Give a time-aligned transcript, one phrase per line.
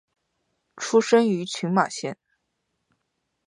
[0.77, 2.17] 出身于群马县。